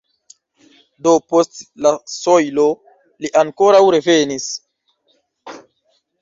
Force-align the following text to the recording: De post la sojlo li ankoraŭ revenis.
De 1.07 1.11
post 1.33 1.59
la 1.85 1.91
sojlo 2.13 2.65
li 3.25 3.31
ankoraŭ 3.43 3.83
revenis. 3.97 4.49